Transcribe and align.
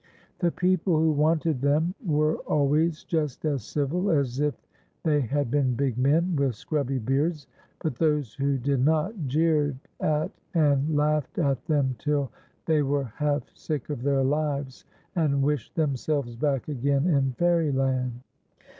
The 0.39 0.49
people 0.49 0.97
who 0.97 1.11
wanted 1.11 1.61
them 1.61 1.93
were 2.03 2.37
IIPSY'S 2.37 2.41
SILVER 2.41 2.41
BELL. 2.41 2.55
145 2.55 2.57
always 2.57 3.05
jii>t 3.05 3.53
as 3.53 3.63
civil 3.63 4.09
as 4.09 4.39
if 4.39 4.55
they 5.03 5.21
had 5.21 5.51
been 5.51 5.75
big 5.75 5.95
men 5.99 6.35
with 6.35 6.55
scrubby 6.55 6.97
beards, 6.97 7.45
but 7.83 7.97
those 7.97 8.33
who 8.33 8.57
did 8.57 8.83
not, 8.83 9.13
jeered 9.27 9.77
at 9.99 10.31
and 10.55 10.95
laughed 10.97 11.37
at 11.37 11.63
them 11.67 11.95
till 11.99 12.31
they 12.65 12.81
were 12.81 13.13
half 13.17 13.43
sick 13.55 13.91
of 13.91 14.01
their 14.01 14.23
lives, 14.23 14.85
and 15.15 15.43
wished 15.43 15.75
themselves 15.75 16.35
back 16.35 16.67
again 16.67 17.05
in 17.05 17.33
Fairyland. 17.33 18.21